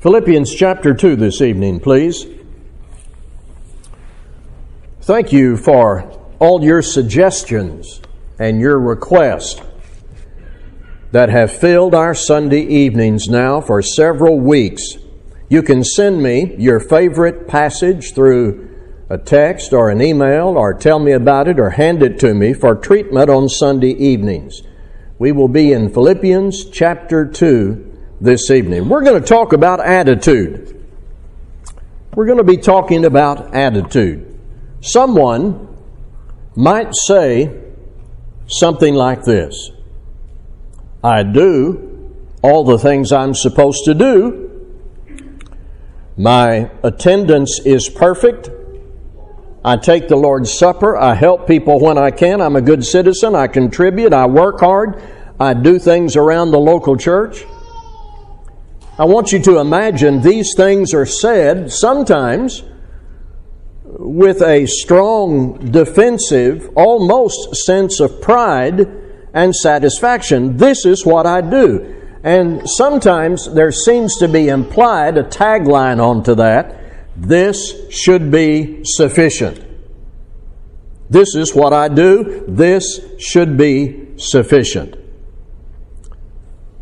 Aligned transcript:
Philippians 0.00 0.54
chapter 0.54 0.94
2 0.94 1.16
this 1.16 1.40
evening, 1.40 1.80
please. 1.80 2.24
Thank 5.00 5.32
you 5.32 5.56
for 5.56 6.02
all 6.38 6.62
your 6.62 6.82
suggestions 6.82 8.00
and 8.38 8.60
your 8.60 8.78
requests 8.78 9.60
that 11.10 11.30
have 11.30 11.50
filled 11.50 11.96
our 11.96 12.14
Sunday 12.14 12.60
evenings 12.60 13.26
now 13.26 13.60
for 13.60 13.82
several 13.82 14.38
weeks. 14.38 14.98
You 15.48 15.64
can 15.64 15.82
send 15.82 16.22
me 16.22 16.54
your 16.58 16.78
favorite 16.78 17.48
passage 17.48 18.14
through 18.14 18.68
a 19.10 19.18
text 19.18 19.72
or 19.72 19.90
an 19.90 20.00
email 20.00 20.50
or 20.50 20.74
tell 20.74 21.00
me 21.00 21.10
about 21.10 21.48
it 21.48 21.58
or 21.58 21.70
hand 21.70 22.04
it 22.04 22.20
to 22.20 22.34
me 22.34 22.52
for 22.52 22.76
treatment 22.76 23.28
on 23.28 23.48
Sunday 23.48 23.94
evenings. 23.94 24.62
We 25.18 25.32
will 25.32 25.48
be 25.48 25.72
in 25.72 25.92
Philippians 25.92 26.66
chapter 26.70 27.26
2 27.26 27.87
this 28.20 28.50
evening. 28.50 28.88
We're 28.88 29.04
going 29.04 29.20
to 29.20 29.26
talk 29.26 29.52
about 29.52 29.80
attitude. 29.80 30.74
We're 32.14 32.26
going 32.26 32.38
to 32.38 32.44
be 32.44 32.56
talking 32.56 33.04
about 33.04 33.54
attitude. 33.54 34.38
Someone 34.80 35.68
might 36.56 36.94
say 37.06 37.64
something 38.48 38.94
like 38.94 39.22
this 39.24 39.70
I 41.02 41.22
do 41.22 42.14
all 42.42 42.64
the 42.64 42.78
things 42.78 43.12
I'm 43.12 43.34
supposed 43.34 43.84
to 43.84 43.94
do. 43.94 44.44
My 46.16 46.70
attendance 46.82 47.60
is 47.64 47.88
perfect. 47.88 48.50
I 49.64 49.76
take 49.76 50.08
the 50.08 50.16
Lord's 50.16 50.52
Supper. 50.52 50.96
I 50.96 51.14
help 51.14 51.46
people 51.46 51.78
when 51.78 51.98
I 51.98 52.10
can. 52.10 52.40
I'm 52.40 52.56
a 52.56 52.60
good 52.60 52.84
citizen. 52.84 53.34
I 53.34 53.46
contribute. 53.46 54.12
I 54.12 54.26
work 54.26 54.60
hard. 54.60 55.02
I 55.38 55.54
do 55.54 55.78
things 55.78 56.16
around 56.16 56.50
the 56.50 56.58
local 56.58 56.96
church. 56.96 57.44
I 58.98 59.04
want 59.04 59.30
you 59.30 59.38
to 59.40 59.58
imagine 59.58 60.22
these 60.22 60.54
things 60.56 60.92
are 60.92 61.06
said 61.06 61.70
sometimes 61.70 62.64
with 63.84 64.42
a 64.42 64.66
strong 64.66 65.70
defensive, 65.70 66.68
almost 66.74 67.54
sense 67.64 68.00
of 68.00 68.20
pride 68.20 68.88
and 69.32 69.54
satisfaction. 69.54 70.56
This 70.56 70.84
is 70.84 71.06
what 71.06 71.26
I 71.26 71.42
do. 71.42 71.94
And 72.24 72.68
sometimes 72.68 73.54
there 73.54 73.70
seems 73.70 74.16
to 74.16 74.26
be 74.26 74.48
implied 74.48 75.16
a 75.16 75.22
tagline 75.22 76.02
onto 76.02 76.34
that 76.34 76.74
this 77.16 77.74
should 77.90 78.32
be 78.32 78.80
sufficient. 78.84 79.64
This 81.08 81.36
is 81.36 81.54
what 81.54 81.72
I 81.72 81.86
do. 81.88 82.44
This 82.48 83.00
should 83.18 83.56
be 83.56 84.16
sufficient. 84.16 84.96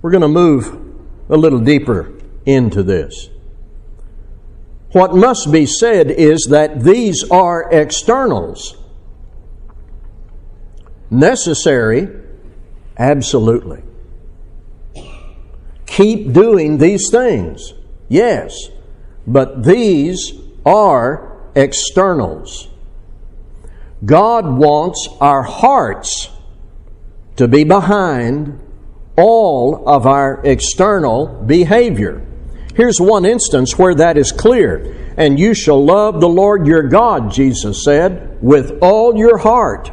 We're 0.01 0.11
going 0.11 0.23
to 0.23 0.29
move 0.29 0.86
a 1.29 1.37
little 1.37 1.61
deeper 1.61 2.13
into 2.45 2.83
this. 2.83 3.31
What 4.93 5.15
must 5.15 5.53
be 5.53 5.67
said 5.67 6.11
is 6.11 6.49
that 6.51 6.83
these 6.83 7.29
are 7.31 7.71
externals. 7.71 8.77
Necessary? 11.11 12.09
Absolutely. 12.99 13.83
Keep 15.87 16.33
doing 16.33 16.79
these 16.79 17.11
things? 17.11 17.75
Yes. 18.09 18.71
But 19.27 19.65
these 19.65 20.33
are 20.65 21.51
externals. 21.55 22.69
God 24.05 24.47
wants 24.47 25.09
our 25.21 25.43
hearts 25.43 26.31
to 27.37 27.49
be 27.49 27.65
behind 27.65 28.61
all 29.17 29.89
of 29.89 30.07
our 30.07 30.41
external 30.45 31.27
behavior. 31.27 32.27
Here's 32.75 33.01
one 33.01 33.25
instance 33.25 33.79
where 33.79 33.95
that 33.95 34.19
is 34.19 34.33
clear. 34.33 35.15
And 35.17 35.41
you 35.41 35.55
shall 35.55 35.83
love 35.83 36.21
the 36.21 36.29
Lord 36.29 36.67
your 36.67 36.83
God, 36.83 37.31
Jesus 37.31 37.83
said, 37.83 38.39
with 38.43 38.79
all 38.83 39.17
your 39.17 39.39
heart, 39.39 39.91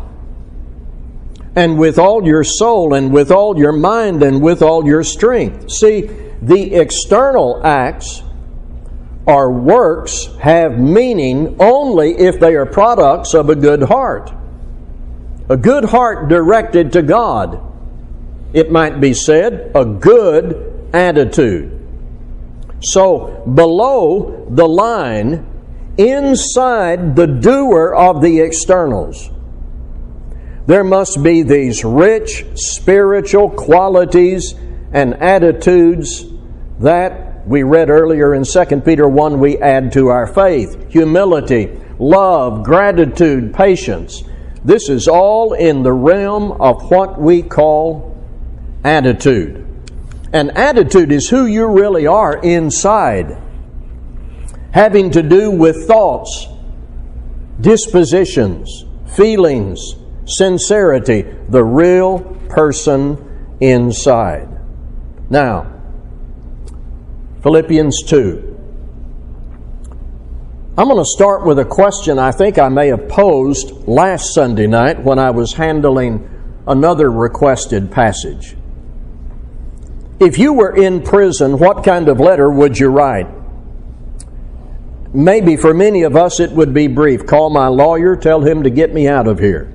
and 1.55 1.79
with 1.79 1.97
all 1.97 2.27
your 2.27 2.43
soul, 2.43 2.93
and 2.93 3.13
with 3.13 3.31
all 3.31 3.57
your 3.57 3.71
mind, 3.71 4.21
and 4.21 4.41
with 4.41 4.61
all 4.61 4.85
your 4.85 5.03
strength. 5.03 5.71
See, 5.71 6.09
the 6.41 6.75
external 6.75 7.61
acts 7.65 8.21
or 9.25 9.49
works 9.49 10.27
have 10.41 10.77
meaning 10.77 11.55
only 11.59 12.17
if 12.17 12.41
they 12.41 12.55
are 12.55 12.65
products 12.65 13.33
of 13.33 13.49
a 13.49 13.55
good 13.55 13.83
heart. 13.83 14.29
A 15.47 15.55
good 15.55 15.85
heart 15.85 16.27
directed 16.27 16.91
to 16.93 17.01
God 17.01 17.62
it 18.53 18.71
might 18.71 19.01
be 19.01 19.13
said, 19.13 19.71
a 19.75 19.83
good 19.83 20.89
attitude. 20.93 21.79
So, 22.81 23.43
below 23.53 24.47
the 24.49 24.67
line, 24.67 25.47
inside 25.97 27.15
the 27.15 27.27
doer 27.27 27.93
of 27.95 28.21
the 28.21 28.41
externals, 28.41 29.31
there 30.65 30.83
must 30.83 31.23
be 31.23 31.43
these 31.43 31.83
rich 31.83 32.45
spiritual 32.55 33.49
qualities 33.49 34.53
and 34.91 35.15
attitudes 35.15 36.25
that 36.79 37.45
we 37.47 37.63
read 37.63 37.89
earlier 37.89 38.33
in 38.33 38.43
2 38.45 38.81
Peter 38.81 39.07
1 39.07 39.39
we 39.39 39.57
add 39.57 39.91
to 39.93 40.07
our 40.07 40.27
faith 40.27 40.89
humility, 40.89 41.77
love, 41.99 42.63
gratitude, 42.63 43.53
patience. 43.53 44.23
This 44.63 44.87
is 44.87 45.07
all 45.07 45.53
in 45.53 45.83
the 45.83 45.91
realm 45.91 46.53
of 46.53 46.89
what 46.89 47.19
we 47.19 47.41
call 47.41 48.12
attitude. 48.83 49.67
And 50.33 50.57
attitude 50.57 51.11
is 51.11 51.29
who 51.29 51.45
you 51.45 51.67
really 51.67 52.07
are 52.07 52.37
inside, 52.37 53.37
having 54.71 55.11
to 55.11 55.21
do 55.21 55.51
with 55.51 55.87
thoughts, 55.87 56.47
dispositions, 57.61 58.85
feelings, 59.15 59.95
sincerity, 60.25 61.23
the 61.49 61.63
real 61.63 62.19
person 62.49 63.57
inside. 63.61 64.49
Now, 65.29 65.71
Philippians 67.43 68.03
2. 68.07 68.49
I'm 70.75 70.87
going 70.87 70.97
to 70.97 71.05
start 71.05 71.45
with 71.45 71.59
a 71.59 71.65
question 71.65 72.17
I 72.17 72.31
think 72.31 72.57
I 72.57 72.69
may 72.69 72.87
have 72.87 73.07
posed 73.07 73.87
last 73.87 74.33
Sunday 74.33 74.65
night 74.65 75.03
when 75.03 75.19
I 75.19 75.29
was 75.29 75.53
handling 75.53 76.27
another 76.65 77.11
requested 77.11 77.91
passage. 77.91 78.55
If 80.19 80.37
you 80.37 80.53
were 80.53 80.75
in 80.75 81.01
prison, 81.01 81.57
what 81.57 81.83
kind 81.83 82.07
of 82.07 82.19
letter 82.19 82.49
would 82.49 82.77
you 82.79 82.87
write? 82.87 83.27
Maybe 85.13 85.57
for 85.57 85.73
many 85.73 86.03
of 86.03 86.15
us 86.15 86.39
it 86.39 86.51
would 86.51 86.73
be 86.73 86.87
brief. 86.87 87.25
Call 87.25 87.49
my 87.49 87.67
lawyer, 87.67 88.15
tell 88.15 88.41
him 88.41 88.63
to 88.63 88.69
get 88.69 88.93
me 88.93 89.07
out 89.07 89.27
of 89.27 89.39
here. 89.39 89.71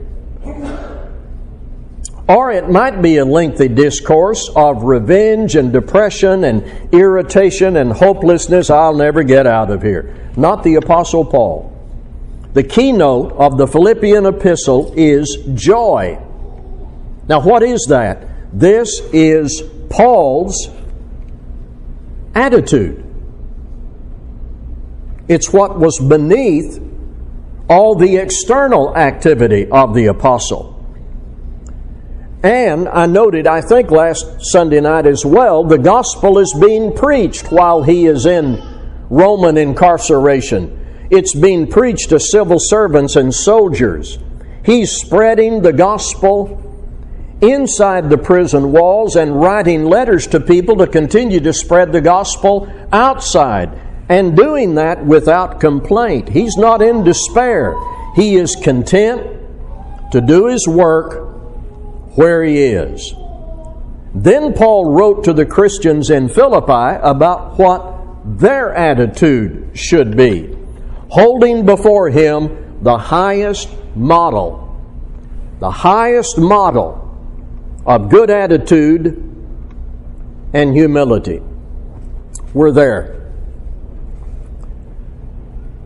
Or 2.28 2.53
it 2.53 2.69
might 2.69 3.00
be 3.00 3.16
a 3.16 3.25
lengthy 3.25 3.69
discourse 3.69 4.50
of 4.54 4.82
revenge 4.82 5.56
and 5.56 5.72
depression 5.72 6.44
and 6.44 6.62
irritation 6.93 7.77
and 7.77 7.91
hopelessness. 7.91 8.69
I'll 8.69 8.94
never 8.94 9.22
get 9.22 9.47
out 9.47 9.71
of 9.71 9.82
here. 9.82 10.15
Not 10.37 10.62
the 10.62 10.75
Apostle 10.75 11.25
Paul. 11.25 11.75
The 12.53 12.65
keynote 12.65 13.32
of 13.32 13.56
the 13.56 13.66
Philippian 13.66 14.27
epistle 14.27 14.93
is 14.94 15.38
joy. 15.54 16.19
Now, 17.28 17.41
what 17.41 17.62
is 17.62 17.87
that? 17.88 18.28
This 18.53 19.00
is 19.12 19.62
Paul's 19.91 20.69
attitude. 22.34 23.04
It's 25.28 25.53
what 25.53 25.78
was 25.78 25.99
beneath 25.99 26.82
all 27.69 27.94
the 27.94 28.16
external 28.16 28.97
activity 28.97 29.71
of 29.71 29.94
the 29.94 30.06
apostle. 30.06 30.75
And 32.43 32.88
I 32.88 33.06
noted, 33.06 33.47
I 33.47 33.60
think 33.60 33.91
last 33.91 34.25
Sunday 34.41 34.81
night 34.81 35.06
as 35.06 35.25
well, 35.25 35.65
the 35.65 35.78
gospel 35.78 36.38
is 36.38 36.56
being 36.59 36.94
preached 36.94 37.50
while 37.50 37.82
he 37.82 38.07
is 38.07 38.27
in 38.27 38.62
Roman 39.10 39.57
incarceration. 39.57 41.09
It's 41.10 41.34
being 41.34 41.66
preached 41.66 42.10
to 42.10 42.21
civil 42.21 42.59
servants 42.60 43.16
and 43.16 43.34
soldiers. 43.34 44.18
He's 44.65 44.92
spreading 44.92 45.62
the 45.62 45.72
gospel 45.72 46.67
inside 47.40 48.10
the 48.10 48.18
prison 48.18 48.72
walls 48.72 49.16
and 49.16 49.40
writing 49.40 49.84
letters 49.84 50.26
to 50.28 50.40
people 50.40 50.76
to 50.76 50.86
continue 50.86 51.40
to 51.40 51.52
spread 51.52 51.92
the 51.92 52.00
gospel 52.00 52.68
outside 52.92 53.78
and 54.08 54.36
doing 54.36 54.74
that 54.74 55.04
without 55.04 55.60
complaint. 55.60 56.28
He's 56.28 56.56
not 56.56 56.82
in 56.82 57.04
despair. 57.04 57.74
He 58.16 58.36
is 58.36 58.56
content 58.56 59.22
to 60.12 60.20
do 60.20 60.46
his 60.46 60.66
work 60.66 62.16
where 62.16 62.42
he 62.42 62.58
is. 62.58 63.14
Then 64.14 64.54
Paul 64.54 64.92
wrote 64.92 65.24
to 65.24 65.32
the 65.32 65.46
Christians 65.46 66.10
in 66.10 66.28
Philippi 66.28 66.98
about 67.02 67.58
what 67.58 68.38
their 68.38 68.74
attitude 68.74 69.70
should 69.74 70.16
be, 70.16 70.56
holding 71.08 71.66
before 71.66 72.08
him 72.08 72.82
the 72.82 72.98
highest 72.98 73.68
model. 73.94 74.64
The 75.60 75.70
highest 75.70 76.38
model 76.38 76.97
of 77.88 78.10
good 78.10 78.28
attitude 78.28 79.16
and 80.52 80.74
humility. 80.74 81.40
We're 82.52 82.70
there. 82.70 83.32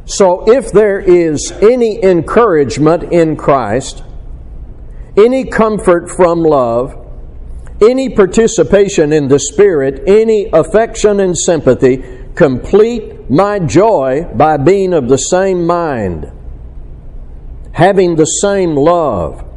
So, 0.05 0.51
if 0.51 0.73
there 0.73 0.99
is 0.99 1.53
any 1.63 2.03
encouragement 2.03 3.05
in 3.05 3.37
Christ, 3.37 4.03
any 5.17 5.45
comfort 5.45 6.11
from 6.11 6.43
love, 6.43 6.99
any 7.81 8.09
participation 8.09 9.13
in 9.13 9.29
the 9.29 9.39
Spirit, 9.39 10.03
any 10.09 10.51
affection 10.53 11.21
and 11.21 11.39
sympathy, 11.39 12.03
complete 12.35 13.31
my 13.31 13.61
joy 13.61 14.25
by 14.35 14.57
being 14.57 14.93
of 14.93 15.09
the 15.09 15.17
same 15.17 15.67
mind, 15.67 16.33
having 17.73 18.17
the 18.17 18.25
same 18.25 18.75
love, 18.75 19.52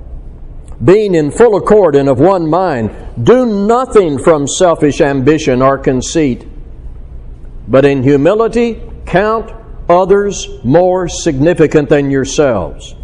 being 0.84 1.16
in 1.16 1.32
full 1.32 1.56
accord 1.56 1.96
and 1.96 2.10
of 2.10 2.20
one 2.20 2.50
mind. 2.50 2.92
Do 3.24 3.46
nothing 3.46 4.20
from 4.20 4.48
selfish 4.48 5.02
ambition 5.02 5.62
or 5.62 5.78
conceit, 5.78 6.46
but 7.68 7.86
in 7.86 8.04
humility 8.04 8.82
count 9.06 9.52
others 9.88 10.50
more 10.64 11.08
significant 11.08 11.90
than 11.90 12.10
yourselves. 12.10 12.96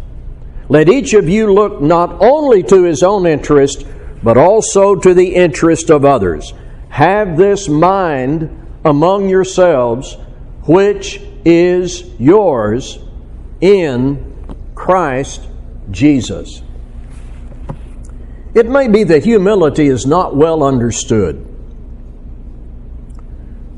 Let 0.68 0.88
each 0.88 1.14
of 1.14 1.28
you 1.28 1.52
look 1.52 1.80
not 1.80 2.16
only 2.20 2.62
to 2.64 2.84
his 2.84 3.02
own 3.02 3.26
interest, 3.26 3.86
but 4.22 4.36
also 4.36 4.94
to 4.96 5.14
the 5.14 5.34
interest 5.34 5.90
of 5.90 6.04
others. 6.04 6.52
Have 6.90 7.36
this 7.36 7.68
mind 7.68 8.80
among 8.84 9.28
yourselves, 9.28 10.16
which 10.62 11.20
is 11.44 12.04
yours 12.18 12.98
in 13.60 14.32
Christ 14.74 15.48
Jesus. 15.90 16.62
It 18.54 18.68
may 18.68 18.88
be 18.88 19.04
that 19.04 19.24
humility 19.24 19.86
is 19.86 20.06
not 20.06 20.36
well 20.36 20.62
understood. 20.62 21.46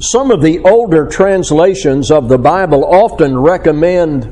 Some 0.00 0.31
of 0.31 0.43
the 0.43 0.59
older 0.61 1.06
translations 1.06 2.11
of 2.11 2.29
the 2.29 2.38
Bible 2.38 2.85
often 2.85 3.38
recommend 3.38 4.31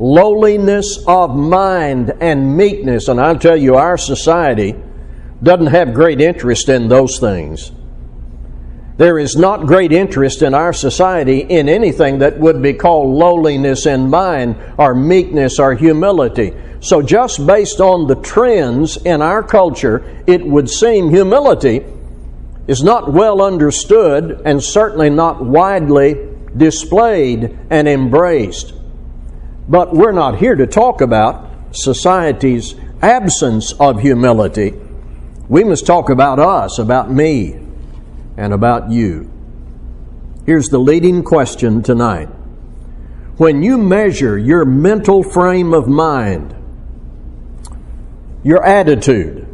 lowliness 0.00 1.04
of 1.06 1.36
mind 1.36 2.12
and 2.20 2.56
meekness, 2.56 3.08
and 3.08 3.20
I'll 3.20 3.38
tell 3.38 3.56
you, 3.56 3.76
our 3.76 3.96
society 3.96 4.74
doesn't 5.42 5.66
have 5.66 5.94
great 5.94 6.20
interest 6.20 6.68
in 6.68 6.88
those 6.88 7.18
things. 7.20 7.70
There 8.98 9.20
is 9.20 9.36
not 9.36 9.64
great 9.64 9.92
interest 9.92 10.42
in 10.42 10.54
our 10.54 10.72
society 10.72 11.38
in 11.38 11.68
anything 11.68 12.18
that 12.18 12.40
would 12.40 12.60
be 12.60 12.74
called 12.74 13.16
lowliness 13.16 13.86
in 13.86 14.10
mind 14.10 14.56
or 14.76 14.92
meekness 14.92 15.60
or 15.60 15.74
humility. 15.74 16.52
So, 16.80 17.00
just 17.00 17.46
based 17.46 17.80
on 17.80 18.08
the 18.08 18.16
trends 18.16 18.96
in 18.96 19.22
our 19.22 19.44
culture, 19.44 20.24
it 20.26 20.44
would 20.44 20.68
seem 20.68 21.10
humility 21.10 21.84
is 22.66 22.82
not 22.82 23.12
well 23.12 23.40
understood 23.40 24.42
and 24.44 24.62
certainly 24.62 25.10
not 25.10 25.44
widely 25.44 26.16
displayed 26.56 27.56
and 27.70 27.86
embraced. 27.86 28.74
But 29.68 29.94
we're 29.94 30.10
not 30.10 30.38
here 30.38 30.56
to 30.56 30.66
talk 30.66 31.00
about 31.00 31.48
society's 31.70 32.74
absence 33.00 33.72
of 33.78 34.00
humility. 34.00 34.74
We 35.48 35.62
must 35.62 35.86
talk 35.86 36.10
about 36.10 36.40
us, 36.40 36.80
about 36.80 37.12
me 37.12 37.67
and 38.38 38.54
about 38.54 38.90
you. 38.90 39.28
Here's 40.46 40.68
the 40.68 40.78
leading 40.78 41.24
question 41.24 41.82
tonight. 41.82 42.28
When 43.36 43.62
you 43.62 43.76
measure 43.76 44.38
your 44.38 44.64
mental 44.64 45.24
frame 45.24 45.74
of 45.74 45.88
mind, 45.88 46.54
your 48.44 48.64
attitude, 48.64 49.44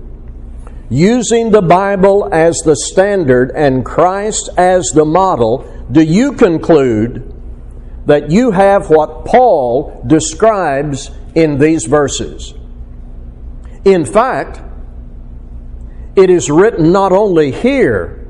using 0.91 1.51
the 1.51 1.63
Bible 1.63 2.29
as 2.31 2.59
the 2.59 2.77
standard 2.77 3.51
and 3.57 3.85
Christ 3.85 4.51
as 4.59 4.85
the 4.95 5.07
model, 5.07 5.67
do 5.91 6.03
you 6.03 6.33
conclude 6.33 7.33
that 8.05 8.31
you 8.31 8.51
have 8.51 8.91
what 8.91 9.25
Paul 9.25 10.05
describes 10.07 11.11
in 11.35 11.59
these 11.59 11.87
verses? 11.87 12.53
In 13.87 14.05
fact, 14.05 14.61
it 16.17 16.29
is 16.29 16.51
written 16.51 16.93
not 16.93 17.13
only 17.13 17.51
here, 17.51 18.24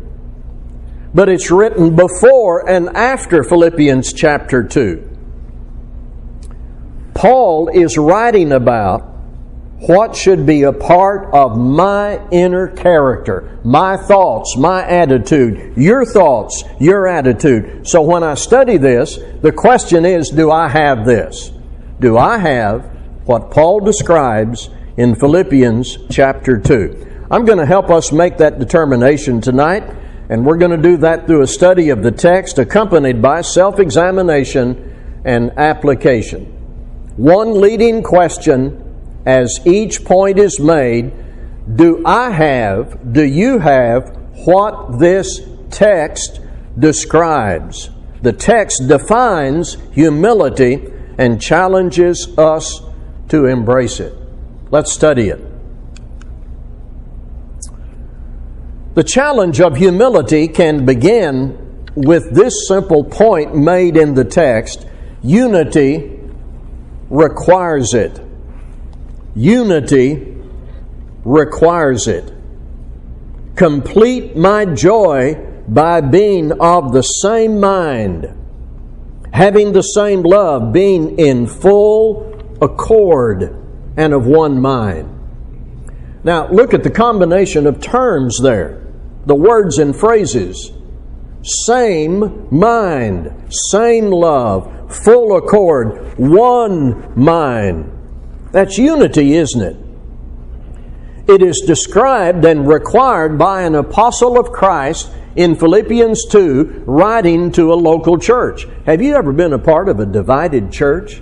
but 1.14 1.28
it's 1.28 1.50
written 1.50 1.94
before 1.94 2.68
and 2.68 2.88
after 2.96 3.44
Philippians 3.44 4.12
chapter 4.12 4.64
2. 4.64 5.10
Paul 7.14 7.68
is 7.68 7.96
writing 7.96 8.50
about 8.50 9.14
what 9.78 10.16
should 10.16 10.46
be 10.46 10.62
a 10.62 10.72
part 10.72 11.32
of 11.32 11.56
my 11.56 12.20
inner 12.30 12.68
character, 12.68 13.58
my 13.64 13.96
thoughts, 13.96 14.56
my 14.56 14.84
attitude, 14.84 15.76
your 15.76 16.04
thoughts, 16.04 16.64
your 16.80 17.06
attitude. 17.06 17.86
So 17.86 18.02
when 18.02 18.24
I 18.24 18.34
study 18.34 18.78
this, 18.78 19.18
the 19.42 19.52
question 19.52 20.04
is 20.04 20.30
do 20.30 20.50
I 20.50 20.68
have 20.68 21.04
this? 21.04 21.52
Do 22.00 22.18
I 22.18 22.38
have 22.38 22.84
what 23.24 23.50
Paul 23.50 23.80
describes 23.80 24.70
in 24.96 25.14
Philippians 25.14 25.98
chapter 26.10 26.58
2? 26.58 27.26
I'm 27.30 27.44
going 27.44 27.58
to 27.58 27.66
help 27.66 27.90
us 27.90 28.10
make 28.10 28.38
that 28.38 28.58
determination 28.58 29.40
tonight. 29.40 29.84
And 30.28 30.46
we're 30.46 30.56
going 30.56 30.70
to 30.70 30.88
do 30.88 30.96
that 30.98 31.26
through 31.26 31.42
a 31.42 31.46
study 31.46 31.90
of 31.90 32.02
the 32.02 32.10
text 32.10 32.58
accompanied 32.58 33.20
by 33.20 33.42
self 33.42 33.78
examination 33.78 35.22
and 35.24 35.50
application. 35.58 36.46
One 37.16 37.60
leading 37.60 38.02
question 38.02 38.80
as 39.26 39.60
each 39.64 40.04
point 40.04 40.38
is 40.38 40.58
made 40.58 41.12
do 41.72 42.02
I 42.04 42.30
have, 42.30 43.12
do 43.12 43.24
you 43.24 43.58
have 43.58 44.14
what 44.44 44.98
this 44.98 45.40
text 45.70 46.40
describes? 46.78 47.90
The 48.20 48.32
text 48.32 48.86
defines 48.86 49.78
humility 49.92 50.86
and 51.16 51.40
challenges 51.40 52.36
us 52.36 52.82
to 53.28 53.46
embrace 53.46 54.00
it. 54.00 54.14
Let's 54.70 54.92
study 54.92 55.28
it. 55.28 55.53
The 58.94 59.02
challenge 59.02 59.60
of 59.60 59.76
humility 59.76 60.46
can 60.46 60.86
begin 60.86 61.90
with 61.96 62.32
this 62.32 62.68
simple 62.68 63.02
point 63.02 63.56
made 63.56 63.96
in 63.96 64.14
the 64.14 64.24
text 64.24 64.86
unity 65.20 66.20
requires 67.10 67.92
it. 67.92 68.20
Unity 69.34 70.36
requires 71.24 72.06
it. 72.06 72.32
Complete 73.56 74.36
my 74.36 74.64
joy 74.64 75.44
by 75.66 76.00
being 76.00 76.52
of 76.60 76.92
the 76.92 77.02
same 77.02 77.58
mind, 77.58 78.32
having 79.32 79.72
the 79.72 79.82
same 79.82 80.22
love, 80.22 80.72
being 80.72 81.18
in 81.18 81.48
full 81.48 82.56
accord 82.62 83.56
and 83.96 84.12
of 84.12 84.24
one 84.24 84.60
mind. 84.60 85.10
Now, 86.22 86.48
look 86.48 86.74
at 86.74 86.84
the 86.84 86.90
combination 86.90 87.66
of 87.66 87.80
terms 87.80 88.38
there 88.40 88.83
the 89.26 89.34
words 89.34 89.78
and 89.78 89.94
phrases 89.94 90.72
same 91.66 92.48
mind, 92.50 93.52
same 93.70 94.06
love, 94.06 94.96
full 95.04 95.36
accord, 95.36 96.18
one 96.18 97.12
mind. 97.22 97.90
That's 98.52 98.78
unity, 98.78 99.34
isn't 99.34 99.60
it? 99.60 99.76
It 101.28 101.42
is 101.42 101.62
described 101.66 102.44
and 102.44 102.66
required 102.66 103.38
by 103.38 103.62
an 103.62 103.74
apostle 103.74 104.38
of 104.38 104.52
Christ 104.52 105.10
in 105.36 105.56
Philippians 105.56 106.26
2, 106.30 106.84
writing 106.86 107.52
to 107.52 107.72
a 107.72 107.74
local 107.74 108.18
church. 108.18 108.66
Have 108.86 109.02
you 109.02 109.14
ever 109.14 109.32
been 109.32 109.52
a 109.52 109.58
part 109.58 109.88
of 109.88 110.00
a 110.00 110.06
divided 110.06 110.72
church? 110.72 111.20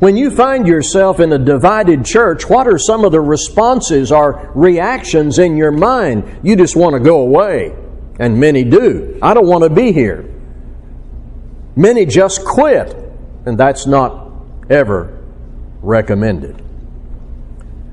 When 0.00 0.16
you 0.16 0.30
find 0.30 0.66
yourself 0.66 1.20
in 1.20 1.32
a 1.32 1.38
divided 1.38 2.04
church, 2.04 2.48
what 2.48 2.66
are 2.66 2.78
some 2.78 3.04
of 3.04 3.12
the 3.12 3.20
responses 3.20 4.10
or 4.10 4.50
reactions 4.54 5.38
in 5.38 5.56
your 5.56 5.70
mind? 5.70 6.40
You 6.42 6.56
just 6.56 6.76
want 6.76 6.94
to 6.94 7.00
go 7.00 7.20
away. 7.20 7.76
And 8.18 8.38
many 8.38 8.64
do. 8.64 9.18
I 9.22 9.34
don't 9.34 9.46
want 9.46 9.64
to 9.64 9.70
be 9.70 9.92
here. 9.92 10.30
Many 11.76 12.06
just 12.06 12.44
quit. 12.44 12.94
And 13.46 13.58
that's 13.58 13.86
not 13.86 14.32
ever 14.68 15.24
recommended. 15.80 16.60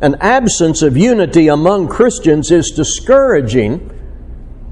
An 0.01 0.15
absence 0.19 0.81
of 0.81 0.97
unity 0.97 1.47
among 1.47 1.87
Christians 1.87 2.49
is 2.49 2.71
discouraging 2.71 3.89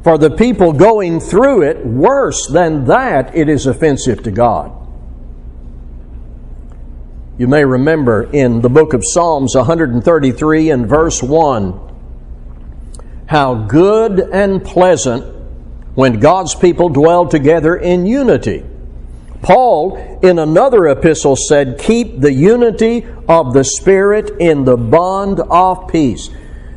for 0.03 0.17
the 0.17 0.31
people 0.31 0.73
going 0.73 1.19
through 1.19 1.63
it. 1.63 1.85
Worse 1.85 2.47
than 2.47 2.85
that, 2.85 3.35
it 3.35 3.49
is 3.49 3.67
offensive 3.67 4.23
to 4.23 4.31
God. 4.31 4.78
You 7.39 7.47
may 7.47 7.63
remember 7.63 8.29
in 8.33 8.59
the 8.59 8.67
book 8.67 8.91
of 8.91 9.01
Psalms 9.01 9.55
133 9.55 10.71
and 10.71 10.85
verse 10.89 11.23
1 11.23 11.87
how 13.27 13.55
good 13.55 14.19
and 14.19 14.61
pleasant 14.61 15.23
when 15.95 16.19
God's 16.19 16.53
people 16.53 16.89
dwell 16.89 17.29
together 17.29 17.77
in 17.77 18.05
unity. 18.05 18.65
Paul, 19.41 20.19
in 20.21 20.37
another 20.37 20.89
epistle, 20.89 21.37
said, 21.37 21.79
Keep 21.79 22.19
the 22.19 22.33
unity 22.33 23.07
of 23.29 23.53
the 23.53 23.63
Spirit 23.63 24.31
in 24.41 24.65
the 24.65 24.75
bond 24.75 25.39
of 25.39 25.87
peace. 25.87 26.29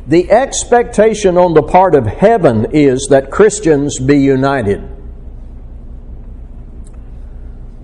The 0.07 0.31
expectation 0.31 1.37
on 1.37 1.55
the 1.55 1.63
part 1.63 1.93
of 1.93 2.05
heaven 2.05 2.67
is 2.71 3.07
that 3.09 3.31
Christians 3.31 3.99
be 3.99 4.21
united. 4.21 4.81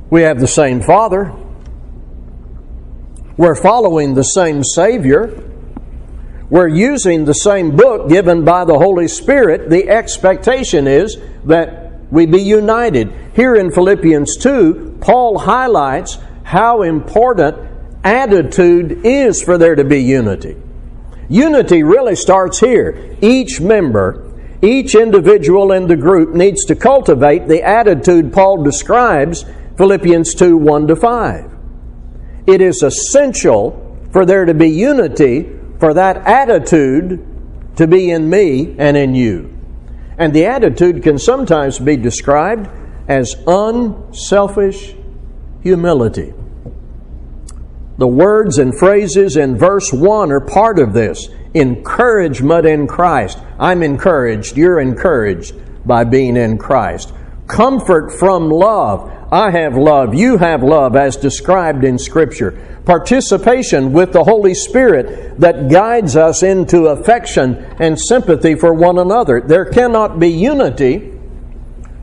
We 0.09 0.21
have 0.21 0.39
the 0.39 0.47
same 0.47 0.79
Father. 0.79 1.35
We're 3.39 3.55
following 3.55 4.15
the 4.15 4.23
same 4.23 4.65
Savior. 4.65 5.49
We're 6.49 6.67
using 6.67 7.23
the 7.23 7.33
same 7.33 7.73
book 7.73 8.09
given 8.09 8.43
by 8.43 8.65
the 8.65 8.77
Holy 8.77 9.07
Spirit. 9.07 9.69
The 9.69 9.87
expectation 9.87 10.87
is 10.87 11.17
that 11.45 12.11
we 12.11 12.25
be 12.25 12.41
united. 12.41 13.13
Here 13.37 13.55
in 13.55 13.71
Philippians 13.71 14.35
2, 14.39 14.97
Paul 14.99 15.39
highlights 15.39 16.17
how 16.43 16.81
important 16.81 17.55
attitude 18.03 19.05
is 19.05 19.41
for 19.41 19.57
there 19.57 19.75
to 19.75 19.85
be 19.85 20.03
unity. 20.03 20.57
Unity 21.29 21.81
really 21.81 22.17
starts 22.17 22.59
here. 22.59 23.15
Each 23.21 23.61
member, 23.61 24.37
each 24.61 24.95
individual 24.95 25.71
in 25.71 25.87
the 25.87 25.95
group 25.95 26.35
needs 26.35 26.65
to 26.65 26.75
cultivate 26.75 27.47
the 27.47 27.63
attitude 27.63 28.33
Paul 28.33 28.63
describes 28.63 29.45
Philippians 29.77 30.33
2 30.33 30.57
1 30.57 30.87
to 30.87 30.97
5. 30.97 31.58
It 32.49 32.61
is 32.61 32.81
essential 32.81 33.85
for 34.11 34.25
there 34.25 34.45
to 34.45 34.55
be 34.55 34.69
unity 34.69 35.47
for 35.79 35.93
that 35.93 36.17
attitude 36.17 37.25
to 37.75 37.85
be 37.85 38.09
in 38.09 38.27
me 38.27 38.75
and 38.79 38.97
in 38.97 39.13
you. 39.13 39.55
And 40.17 40.33
the 40.33 40.47
attitude 40.47 41.03
can 41.03 41.19
sometimes 41.19 41.77
be 41.77 41.95
described 41.95 42.67
as 43.07 43.35
unselfish 43.45 44.95
humility. 45.61 46.33
The 47.99 48.07
words 48.07 48.57
and 48.57 48.77
phrases 48.77 49.37
in 49.37 49.57
verse 49.57 49.93
1 49.93 50.31
are 50.31 50.39
part 50.39 50.79
of 50.79 50.93
this 50.93 51.29
encouragement 51.53 52.65
in 52.65 52.87
Christ. 52.87 53.37
I'm 53.59 53.83
encouraged, 53.83 54.57
you're 54.57 54.79
encouraged 54.79 55.53
by 55.85 56.03
being 56.03 56.35
in 56.35 56.57
Christ. 56.57 57.13
Comfort 57.47 58.11
from 58.11 58.49
love. 58.49 59.11
I 59.31 59.51
have 59.51 59.77
love, 59.77 60.15
you 60.15 60.37
have 60.37 60.63
love, 60.63 60.95
as 60.95 61.15
described 61.15 61.83
in 61.83 61.99
Scripture 61.99 62.79
participation 62.89 63.93
with 63.93 64.13
the 64.13 64.23
Holy 64.23 64.55
Spirit 64.55 65.39
that 65.39 65.69
guides 65.69 66.15
us 66.15 66.41
into 66.41 66.87
affection 66.87 67.55
and 67.79 67.99
sympathy 67.99 68.55
for 68.55 68.73
one 68.73 68.97
another. 68.97 69.41
There 69.41 69.65
cannot 69.65 70.19
be 70.19 70.29
unity 70.29 71.13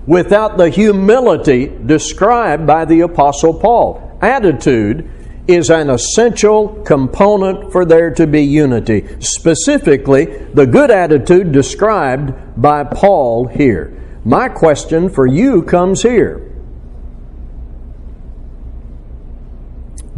without 0.06 0.56
the 0.56 0.71
humility 0.71 1.66
described 1.66 2.68
by 2.68 2.85
the 2.85 3.00
Apostle 3.00 3.54
Paul. 3.54 4.16
Attitude 4.23 5.11
is 5.49 5.71
an 5.71 5.90
essential 5.90 6.83
component 6.85 7.73
for 7.73 7.85
there 7.85 8.12
to 8.12 8.28
be 8.28 8.42
unity. 8.42 9.04
Specifically, 9.18 10.26
the 10.54 10.66
good 10.66 10.92
attitude 10.92 11.50
described 11.50 12.33
by 12.56 12.85
Paul 12.85 13.49
here. 13.49 13.92
My 14.25 14.49
question 14.49 15.09
for 15.09 15.26
you 15.26 15.62
comes 15.62 16.02
here. 16.02 16.46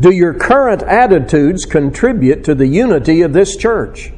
Do 0.01 0.13
your 0.13 0.35
current 0.35 0.83
attitudes 0.85 1.65
contribute 1.65 2.45
to 2.45 2.55
the 2.55 2.69
unity 2.69 3.23
of 3.23 3.33
this 3.33 3.57
church? 3.57 4.13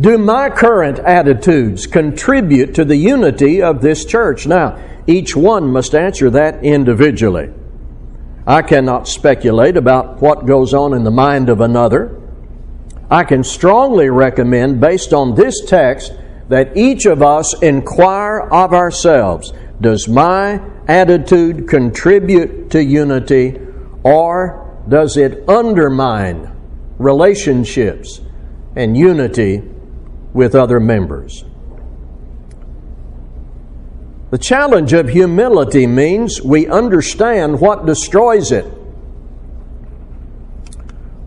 Do 0.00 0.18
my 0.18 0.50
current 0.50 0.98
attitudes 1.00 1.86
contribute 1.86 2.74
to 2.74 2.84
the 2.84 2.96
unity 2.96 3.62
of 3.62 3.80
this 3.80 4.04
church? 4.04 4.46
Now, 4.46 4.78
each 5.06 5.36
one 5.36 5.70
must 5.70 5.94
answer 5.94 6.28
that 6.30 6.64
individually. 6.64 7.50
I 8.46 8.62
cannot 8.62 9.06
speculate 9.06 9.76
about 9.76 10.20
what 10.20 10.46
goes 10.46 10.74
on 10.74 10.92
in 10.92 11.04
the 11.04 11.10
mind 11.10 11.48
of 11.48 11.60
another. 11.60 12.20
I 13.10 13.24
can 13.24 13.44
strongly 13.44 14.08
recommend, 14.10 14.80
based 14.80 15.12
on 15.12 15.34
this 15.34 15.64
text, 15.66 16.12
that 16.48 16.76
each 16.76 17.06
of 17.06 17.22
us 17.22 17.60
inquire 17.62 18.40
of 18.40 18.72
ourselves 18.72 19.52
Does 19.80 20.08
my 20.08 20.60
attitude 20.88 21.68
contribute 21.68 22.70
to 22.70 22.82
unity 22.82 23.60
or 24.08 24.82
does 24.88 25.18
it 25.18 25.46
undermine 25.46 26.50
relationships 26.96 28.22
and 28.74 28.96
unity 28.96 29.62
with 30.32 30.54
other 30.54 30.80
members? 30.80 31.44
The 34.30 34.38
challenge 34.38 34.94
of 34.94 35.10
humility 35.10 35.86
means 35.86 36.40
we 36.40 36.66
understand 36.66 37.60
what 37.60 37.84
destroys 37.84 38.50
it. 38.50 38.64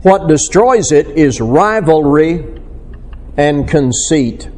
What 0.01 0.27
destroys 0.27 0.91
it 0.91 1.07
is 1.09 1.39
rivalry 1.39 2.43
and 3.37 3.67
conceit. 3.67 4.49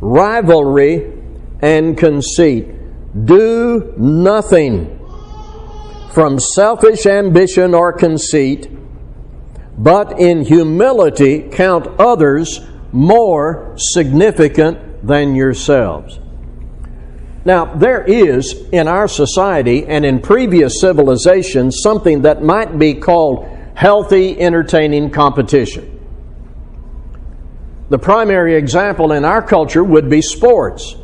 Rivalry 0.00 1.12
and 1.60 1.98
conceit. 1.98 2.68
Do 3.24 3.92
nothing 3.96 5.03
from 6.14 6.38
selfish 6.38 7.06
ambition 7.06 7.74
or 7.74 7.92
conceit, 7.92 8.70
but 9.76 10.20
in 10.20 10.44
humility 10.44 11.48
count 11.50 11.88
others 11.98 12.60
more 12.92 13.74
significant 13.76 15.04
than 15.04 15.34
yourselves. 15.34 16.20
Now, 17.44 17.74
there 17.74 18.02
is 18.02 18.52
in 18.70 18.86
our 18.86 19.08
society 19.08 19.84
and 19.84 20.06
in 20.06 20.20
previous 20.20 20.80
civilizations 20.80 21.80
something 21.82 22.22
that 22.22 22.42
might 22.42 22.78
be 22.78 22.94
called 22.94 23.46
healthy, 23.74 24.40
entertaining 24.40 25.10
competition. 25.10 25.90
The 27.90 27.98
primary 27.98 28.54
example 28.54 29.12
in 29.12 29.24
our 29.24 29.42
culture 29.42 29.84
would 29.84 30.08
be 30.08 30.22
sports. 30.22 30.96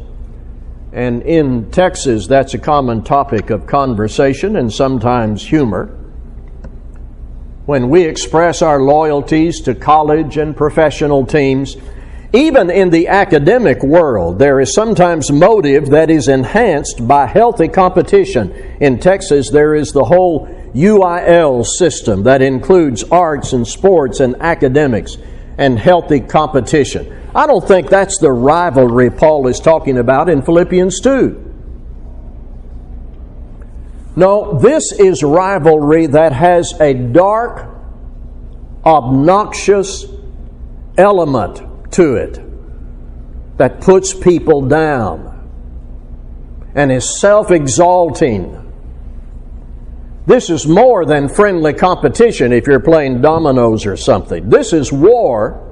And 0.92 1.22
in 1.22 1.70
Texas, 1.70 2.26
that's 2.26 2.54
a 2.54 2.58
common 2.58 3.02
topic 3.02 3.50
of 3.50 3.66
conversation 3.66 4.56
and 4.56 4.72
sometimes 4.72 5.46
humor. 5.46 5.96
When 7.66 7.88
we 7.88 8.02
express 8.02 8.62
our 8.62 8.80
loyalties 8.82 9.60
to 9.62 9.74
college 9.76 10.36
and 10.36 10.56
professional 10.56 11.24
teams, 11.24 11.76
even 12.32 12.70
in 12.70 12.90
the 12.90 13.08
academic 13.08 13.82
world, 13.82 14.38
there 14.38 14.60
is 14.60 14.74
sometimes 14.74 15.30
motive 15.30 15.90
that 15.90 16.10
is 16.10 16.26
enhanced 16.26 17.06
by 17.06 17.26
healthy 17.26 17.68
competition. 17.68 18.52
In 18.80 18.98
Texas, 18.98 19.50
there 19.50 19.74
is 19.74 19.90
the 19.90 20.04
whole 20.04 20.46
UIL 20.74 21.64
system 21.64 22.24
that 22.24 22.42
includes 22.42 23.04
arts 23.04 23.52
and 23.52 23.66
sports 23.66 24.20
and 24.20 24.36
academics 24.40 25.16
and 25.60 25.78
healthy 25.78 26.20
competition. 26.20 27.16
I 27.34 27.46
don't 27.46 27.66
think 27.68 27.90
that's 27.90 28.18
the 28.18 28.32
rivalry 28.32 29.10
Paul 29.10 29.46
is 29.46 29.60
talking 29.60 29.98
about 29.98 30.30
in 30.30 30.40
Philippians 30.40 31.00
2. 31.00 31.48
No, 34.16 34.58
this 34.58 34.90
is 34.92 35.22
rivalry 35.22 36.06
that 36.06 36.32
has 36.32 36.72
a 36.80 36.94
dark, 36.94 37.68
obnoxious 38.84 40.06
element 40.96 41.92
to 41.92 42.14
it 42.14 42.40
that 43.58 43.82
puts 43.82 44.14
people 44.14 44.62
down 44.62 45.26
and 46.74 46.90
is 46.90 47.20
self 47.20 47.50
exalting. 47.50 48.69
This 50.30 50.48
is 50.48 50.64
more 50.64 51.04
than 51.04 51.28
friendly 51.28 51.72
competition 51.72 52.52
if 52.52 52.68
you're 52.68 52.78
playing 52.78 53.20
dominoes 53.20 53.84
or 53.84 53.96
something. 53.96 54.48
This 54.48 54.72
is 54.72 54.92
war 54.92 55.66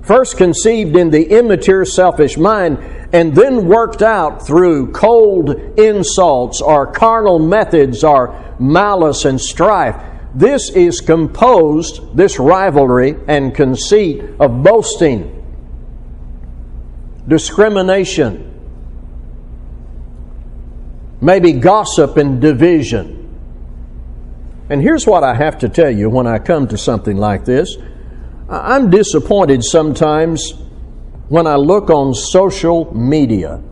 first 0.00 0.38
conceived 0.38 0.96
in 0.96 1.10
the 1.10 1.22
immature, 1.38 1.84
selfish 1.84 2.38
mind, 2.38 2.78
and 3.12 3.34
then 3.34 3.68
worked 3.68 4.00
out 4.00 4.46
through 4.46 4.92
cold 4.92 5.50
insults 5.78 6.62
or 6.62 6.92
carnal 6.92 7.38
methods 7.38 8.02
or 8.02 8.56
malice 8.58 9.26
and 9.26 9.38
strife. 9.38 10.02
This 10.34 10.70
is 10.70 11.02
composed, 11.02 12.16
this 12.16 12.38
rivalry 12.38 13.16
and 13.28 13.54
conceit, 13.54 14.22
of 14.40 14.62
boasting, 14.62 15.44
discrimination, 17.28 18.48
maybe 21.20 21.52
gossip 21.52 22.16
and 22.16 22.40
division. 22.40 23.21
And 24.72 24.80
here's 24.80 25.06
what 25.06 25.22
I 25.22 25.34
have 25.34 25.58
to 25.58 25.68
tell 25.68 25.90
you 25.90 26.08
when 26.08 26.26
I 26.26 26.38
come 26.38 26.66
to 26.68 26.78
something 26.78 27.18
like 27.18 27.44
this 27.44 27.76
I'm 28.48 28.88
disappointed 28.88 29.62
sometimes 29.62 30.54
when 31.28 31.46
I 31.46 31.56
look 31.56 31.90
on 31.90 32.14
social 32.14 32.90
media, 32.96 33.62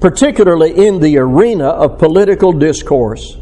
particularly 0.00 0.86
in 0.86 1.00
the 1.00 1.18
arena 1.18 1.66
of 1.66 1.98
political 1.98 2.54
discourse. 2.54 3.36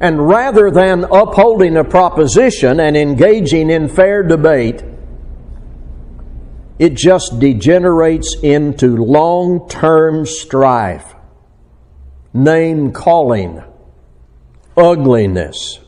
And 0.00 0.26
rather 0.26 0.70
than 0.70 1.04
upholding 1.04 1.76
a 1.76 1.84
proposition 1.84 2.80
and 2.80 2.96
engaging 2.96 3.68
in 3.68 3.86
fair 3.86 4.22
debate, 4.22 4.82
it 6.78 6.94
just 6.94 7.38
degenerates 7.38 8.34
into 8.42 8.96
long 8.96 9.68
term 9.68 10.24
strife, 10.24 11.14
name 12.32 12.92
calling, 12.92 13.62
ugliness 14.76 15.82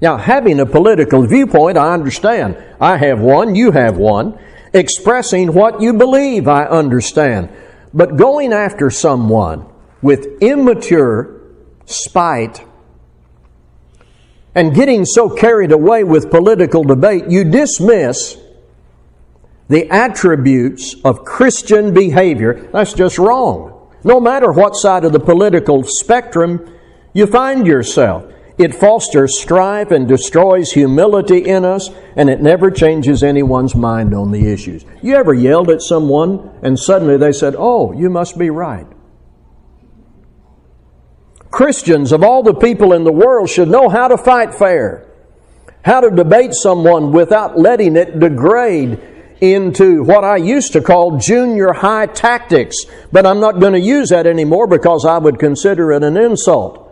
now, 0.00 0.16
having 0.16 0.60
a 0.60 0.66
political 0.66 1.26
viewpoint, 1.26 1.76
I 1.76 1.92
understand. 1.92 2.56
I 2.80 2.96
have 2.96 3.20
one, 3.20 3.54
you 3.54 3.70
have 3.72 3.98
one. 3.98 4.38
Expressing 4.72 5.52
what 5.52 5.82
you 5.82 5.92
believe, 5.92 6.48
I 6.48 6.64
understand. 6.64 7.50
But 7.92 8.16
going 8.16 8.52
after 8.52 8.88
someone 8.88 9.66
with 10.00 10.40
immature 10.40 11.42
spite 11.84 12.64
and 14.54 14.74
getting 14.74 15.04
so 15.04 15.28
carried 15.28 15.72
away 15.72 16.04
with 16.04 16.30
political 16.30 16.82
debate, 16.82 17.24
you 17.28 17.44
dismiss 17.44 18.38
the 19.68 19.88
attributes 19.90 20.94
of 21.04 21.24
Christian 21.24 21.92
behavior. 21.92 22.68
That's 22.72 22.94
just 22.94 23.18
wrong. 23.18 23.92
No 24.02 24.18
matter 24.18 24.50
what 24.50 24.72
side 24.76 25.04
of 25.04 25.12
the 25.12 25.20
political 25.20 25.84
spectrum 25.84 26.79
you 27.12 27.26
find 27.26 27.66
yourself, 27.66 28.32
it 28.60 28.74
fosters 28.74 29.40
strife 29.40 29.90
and 29.90 30.06
destroys 30.06 30.72
humility 30.72 31.38
in 31.38 31.64
us, 31.64 31.88
and 32.14 32.28
it 32.28 32.42
never 32.42 32.70
changes 32.70 33.22
anyone's 33.22 33.74
mind 33.74 34.12
on 34.14 34.32
the 34.32 34.52
issues. 34.52 34.84
You 35.00 35.14
ever 35.14 35.32
yelled 35.32 35.70
at 35.70 35.80
someone 35.80 36.50
and 36.62 36.78
suddenly 36.78 37.16
they 37.16 37.32
said, 37.32 37.54
Oh, 37.56 37.92
you 37.92 38.10
must 38.10 38.38
be 38.38 38.50
right? 38.50 38.86
Christians 41.50 42.12
of 42.12 42.22
all 42.22 42.42
the 42.42 42.52
people 42.52 42.92
in 42.92 43.04
the 43.04 43.12
world 43.12 43.48
should 43.48 43.68
know 43.68 43.88
how 43.88 44.08
to 44.08 44.18
fight 44.18 44.54
fair, 44.54 45.10
how 45.82 46.02
to 46.02 46.10
debate 46.10 46.52
someone 46.52 47.12
without 47.12 47.58
letting 47.58 47.96
it 47.96 48.20
degrade 48.20 49.00
into 49.40 50.02
what 50.04 50.22
I 50.22 50.36
used 50.36 50.74
to 50.74 50.82
call 50.82 51.16
junior 51.16 51.72
high 51.72 52.04
tactics, 52.04 52.76
but 53.10 53.24
I'm 53.24 53.40
not 53.40 53.58
going 53.58 53.72
to 53.72 53.80
use 53.80 54.10
that 54.10 54.26
anymore 54.26 54.66
because 54.66 55.06
I 55.06 55.16
would 55.16 55.38
consider 55.38 55.92
it 55.92 56.04
an 56.04 56.18
insult 56.18 56.88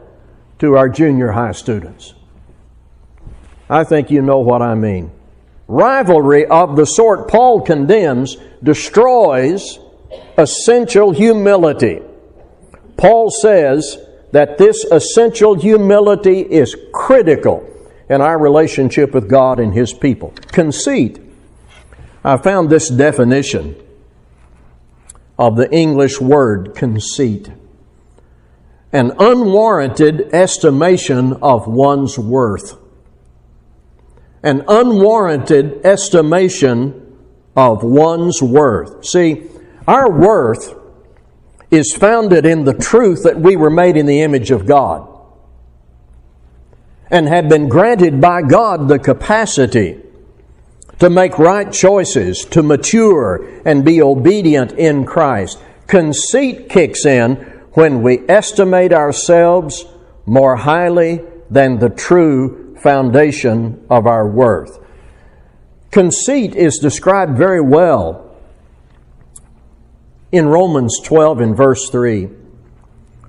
to 0.58 0.76
our 0.76 0.88
junior 0.88 1.32
high 1.32 1.52
students. 1.52 2.14
I 3.70 3.84
think 3.84 4.10
you 4.10 4.22
know 4.22 4.38
what 4.38 4.62
I 4.62 4.74
mean. 4.74 5.10
Rivalry 5.66 6.46
of 6.46 6.76
the 6.76 6.86
sort 6.86 7.28
Paul 7.28 7.60
condemns 7.60 8.36
destroys 8.62 9.78
essential 10.38 11.12
humility. 11.12 12.00
Paul 12.96 13.30
says 13.30 13.98
that 14.32 14.58
this 14.58 14.84
essential 14.84 15.54
humility 15.54 16.40
is 16.40 16.76
critical 16.92 17.64
in 18.08 18.20
our 18.20 18.38
relationship 18.38 19.12
with 19.12 19.28
God 19.28 19.60
and 19.60 19.74
His 19.74 19.92
people. 19.92 20.32
Conceit. 20.48 21.20
I 22.24 22.38
found 22.38 22.70
this 22.70 22.88
definition 22.88 23.76
of 25.38 25.56
the 25.56 25.70
English 25.70 26.20
word 26.20 26.74
conceit 26.74 27.50
an 28.92 29.12
unwarranted 29.18 30.34
estimation 30.34 31.34
of 31.42 31.66
one's 31.66 32.18
worth. 32.18 32.76
An 34.42 34.64
unwarranted 34.68 35.84
estimation 35.84 37.18
of 37.56 37.82
one's 37.82 38.40
worth. 38.40 39.04
See, 39.04 39.48
our 39.86 40.10
worth 40.10 40.74
is 41.70 41.94
founded 41.94 42.46
in 42.46 42.64
the 42.64 42.74
truth 42.74 43.24
that 43.24 43.38
we 43.38 43.56
were 43.56 43.70
made 43.70 43.96
in 43.96 44.06
the 44.06 44.22
image 44.22 44.50
of 44.50 44.66
God 44.66 45.06
and 47.10 47.28
have 47.28 47.48
been 47.48 47.68
granted 47.68 48.20
by 48.20 48.42
God 48.42 48.88
the 48.88 48.98
capacity 48.98 50.00
to 50.98 51.10
make 51.10 51.38
right 51.38 51.72
choices, 51.72 52.44
to 52.46 52.62
mature 52.62 53.62
and 53.64 53.84
be 53.84 54.02
obedient 54.02 54.72
in 54.72 55.04
Christ. 55.04 55.58
Conceit 55.86 56.68
kicks 56.68 57.06
in 57.06 57.57
when 57.78 58.02
we 58.02 58.28
estimate 58.28 58.92
ourselves 58.92 59.84
more 60.26 60.56
highly 60.56 61.20
than 61.48 61.78
the 61.78 61.88
true 61.88 62.74
foundation 62.82 63.86
of 63.88 64.04
our 64.04 64.28
worth. 64.28 64.80
Conceit 65.92 66.56
is 66.56 66.80
described 66.80 67.38
very 67.38 67.60
well 67.60 68.36
in 70.32 70.48
Romans 70.48 70.98
12 71.04 71.40
and 71.40 71.56
verse 71.56 71.88
3. 71.88 72.28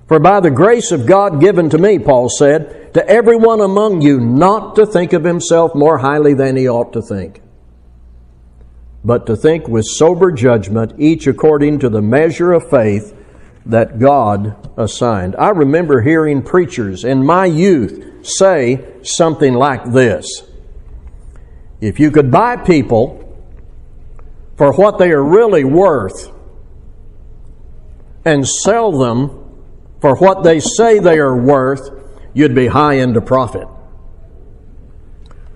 For 0.08 0.18
by 0.18 0.40
the 0.40 0.50
grace 0.50 0.90
of 0.90 1.06
God 1.06 1.40
given 1.40 1.70
to 1.70 1.78
me, 1.78 2.00
Paul 2.00 2.28
said, 2.28 2.92
to 2.94 3.08
everyone 3.08 3.60
among 3.60 4.00
you 4.00 4.18
not 4.18 4.74
to 4.74 4.84
think 4.84 5.12
of 5.12 5.22
himself 5.22 5.76
more 5.76 5.98
highly 5.98 6.34
than 6.34 6.56
he 6.56 6.68
ought 6.68 6.92
to 6.94 7.02
think, 7.02 7.40
but 9.04 9.26
to 9.26 9.36
think 9.36 9.68
with 9.68 9.84
sober 9.84 10.32
judgment, 10.32 10.94
each 10.98 11.28
according 11.28 11.78
to 11.78 11.88
the 11.88 12.02
measure 12.02 12.52
of 12.52 12.68
faith 12.68 13.14
that 13.66 13.98
God 13.98 14.56
assigned. 14.78 15.36
I 15.36 15.50
remember 15.50 16.00
hearing 16.00 16.42
preachers 16.42 17.04
in 17.04 17.24
my 17.24 17.46
youth 17.46 18.26
say 18.26 18.84
something 19.02 19.54
like 19.54 19.92
this 19.92 20.42
If 21.80 22.00
you 22.00 22.10
could 22.10 22.30
buy 22.30 22.56
people 22.56 23.16
for 24.56 24.72
what 24.72 24.98
they 24.98 25.10
are 25.10 25.22
really 25.22 25.64
worth 25.64 26.30
and 28.24 28.46
sell 28.46 28.92
them 28.92 29.36
for 30.00 30.16
what 30.16 30.42
they 30.42 30.60
say 30.60 30.98
they 30.98 31.18
are 31.18 31.36
worth, 31.36 31.90
you'd 32.34 32.54
be 32.54 32.66
high 32.66 32.94
into 32.94 33.20
profit. 33.20 33.68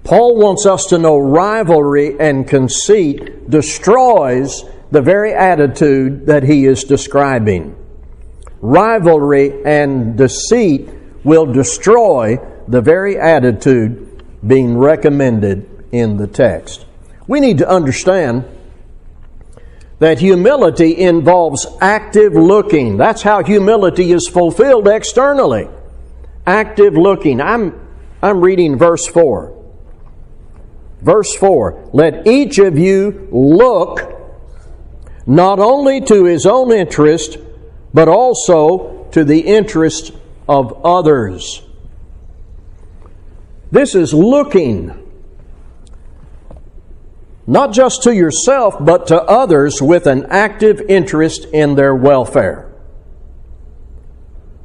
Paul 0.03 0.37
wants 0.37 0.67
us 0.67 0.87
to 0.87 0.99
know 0.99 1.19
rivalry 1.19 2.19
and 2.21 2.47
conceit 2.47 3.49
destroys 3.49 4.63
the 4.91 5.01
very 5.01 5.33
attitude 5.33 6.27
that 6.27 6.43
he 6.43 6.67
is 6.67 6.85
describing 6.85 7.75
rivalry 8.65 9.63
and 9.67 10.17
deceit 10.17 10.89
will 11.23 11.45
destroy 11.45 12.39
the 12.67 12.81
very 12.81 13.19
attitude 13.19 14.25
being 14.47 14.79
recommended 14.79 15.69
in 15.93 16.17
the 16.17 16.27
text. 16.27 16.87
We 17.27 17.41
need 17.41 17.59
to 17.59 17.69
understand 17.69 18.45
that 19.99 20.19
humility 20.19 20.97
involves 20.97 21.67
active 21.83 22.33
looking. 22.33 22.97
That's 22.97 23.21
how 23.21 23.43
humility 23.43 24.13
is 24.13 24.29
fulfilled 24.29 24.89
externally. 24.89 25.69
Active 26.47 26.95
looking. 26.95 27.43
I'm, 27.43 27.79
I'm 28.23 28.41
reading 28.41 28.79
verse 28.79 29.07
4. 29.07 29.63
Verse 31.03 31.35
4 31.37 31.91
Let 31.93 32.27
each 32.27 32.59
of 32.59 32.79
you 32.79 33.29
look 33.31 34.11
not 35.27 35.59
only 35.59 36.01
to 36.01 36.25
his 36.25 36.47
own 36.47 36.73
interest, 36.73 37.39
but 37.95 38.09
also 38.09 39.07
to 39.13 39.25
the 39.25 39.41
interest 39.41 40.13
of 40.49 40.85
others. 40.85 41.63
This 43.71 43.95
is 43.95 44.13
looking 44.13 45.01
not 47.47 47.73
just 47.73 48.03
to 48.05 48.15
yourself, 48.15 48.77
but 48.81 49.07
to 49.09 49.23
others 49.23 49.81
with 49.81 50.07
an 50.07 50.27
active 50.31 50.81
interest 50.89 51.45
in 51.53 51.75
their 51.75 51.95
welfare. 51.95 52.71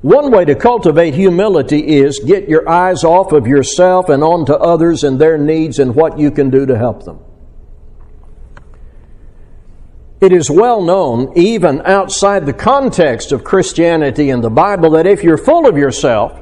One 0.02 0.32
way 0.32 0.46
to 0.46 0.56
cultivate 0.56 1.13
humility 1.13 1.98
is 1.98 2.22
get 2.26 2.48
your 2.48 2.68
eyes 2.70 3.04
off 3.04 3.34
of 3.34 3.48
yourself 3.48 4.08
and 4.08 4.24
onto 4.24 4.54
others 4.54 5.04
and 5.04 5.20
their 5.20 5.38
needs 5.38 5.78
and 5.78 5.94
what 5.94 6.18
you 6.18 6.32
can 6.32 6.50
do 6.50 6.65
to 6.65 6.78
help 6.78 7.04
them. 7.04 7.20
It 10.21 10.34
is 10.34 10.49
well 10.49 10.82
known, 10.82 11.32
even 11.38 11.82
outside 11.86 12.45
the 12.45 12.53
context 12.53 13.32
of 13.32 13.43
Christianity 13.43 14.29
and 14.29 14.43
the 14.43 14.49
Bible, 14.49 14.91
that 14.91 15.08
if 15.08 15.23
you're 15.23 15.38
full 15.38 15.67
of 15.67 15.77
yourself, 15.77 16.38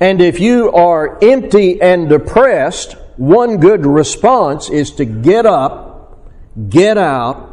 and 0.00 0.20
if 0.20 0.40
you 0.40 0.72
are 0.72 1.18
empty 1.22 1.80
and 1.80 2.08
depressed, 2.08 2.96
one 3.16 3.58
good 3.58 3.86
response 3.86 4.68
is 4.68 4.90
to 4.92 5.04
get 5.04 5.46
up, 5.46 6.20
get 6.68 6.98
out, 6.98 7.52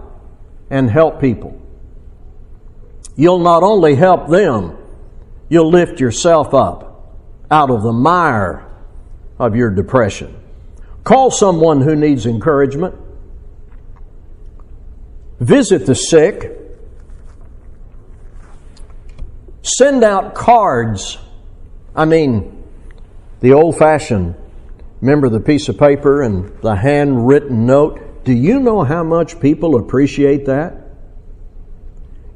and 0.70 0.90
help 0.90 1.22
people. 1.22 1.60
You'll 3.16 3.40
not 3.40 3.62
only 3.62 3.96
help 3.96 4.28
them, 4.28 4.76
you'll 5.50 5.70
lift 5.70 6.00
yourself 6.00 6.54
up 6.54 7.16
out 7.52 7.70
of 7.70 7.84
the 7.84 7.94
mire 7.94 8.66
of 9.38 9.56
your 9.56 9.70
depression. 9.70 10.36
Call 11.04 11.30
someone 11.30 11.82
who 11.82 11.96
needs 11.96 12.26
encouragement 12.26 12.96
visit 15.44 15.86
the 15.86 15.96
sick, 15.96 16.58
send 19.62 20.04
out 20.04 20.36
cards. 20.36 21.18
I 21.96 22.06
mean, 22.06 22.64
the 23.42 23.54
old 23.54 23.78
fashioned, 23.78 24.36
remember 25.02 25.30
the 25.30 25.40
piece 25.40 25.70
of 25.70 25.78
paper 25.78 26.22
and 26.22 26.50
the 26.62 26.76
handwritten 26.76 27.66
note? 27.66 28.24
Do 28.24 28.34
you 28.34 28.60
know 28.60 28.84
how 28.84 29.04
much 29.04 29.40
people 29.40 29.76
appreciate 29.76 30.46
that? 30.46 30.78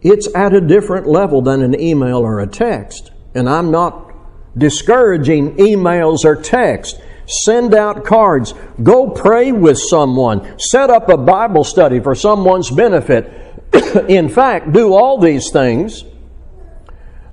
It's 0.01 0.27
at 0.35 0.53
a 0.53 0.61
different 0.61 1.07
level 1.07 1.41
than 1.41 1.61
an 1.61 1.79
email 1.79 2.17
or 2.17 2.39
a 2.39 2.47
text. 2.47 3.11
And 3.33 3.49
I'm 3.49 3.71
not 3.71 4.13
discouraging 4.57 5.55
emails 5.57 6.25
or 6.25 6.35
text. 6.35 6.99
Send 7.27 7.73
out 7.73 8.05
cards. 8.05 8.53
Go 8.81 9.09
pray 9.09 9.51
with 9.51 9.77
someone. 9.77 10.57
Set 10.59 10.89
up 10.89 11.09
a 11.09 11.17
Bible 11.17 11.63
study 11.63 11.99
for 11.99 12.15
someone's 12.15 12.71
benefit. 12.71 13.31
In 14.07 14.29
fact, 14.29 14.71
do 14.71 14.93
all 14.93 15.19
these 15.19 15.51
things 15.51 16.03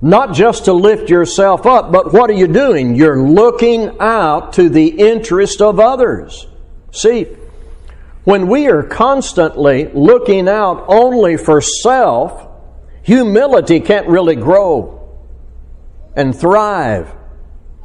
not 0.01 0.33
just 0.33 0.65
to 0.65 0.73
lift 0.73 1.09
yourself 1.09 1.65
up, 1.65 1.91
but 1.91 2.13
what 2.13 2.29
are 2.29 2.33
you 2.33 2.47
doing? 2.47 2.95
You're 2.95 3.23
looking 3.23 3.97
out 3.99 4.53
to 4.53 4.69
the 4.69 4.87
interest 4.87 5.61
of 5.61 5.79
others. 5.79 6.45
See, 6.91 7.23
when 8.23 8.47
we 8.47 8.67
are 8.67 8.83
constantly 8.83 9.85
looking 9.93 10.47
out 10.47 10.85
only 10.89 11.37
for 11.37 11.61
self, 11.61 12.45
Humility 13.05 13.81
can't 13.81 14.07
really 14.07 14.35
grow 14.35 15.15
and 16.15 16.35
thrive 16.35 17.13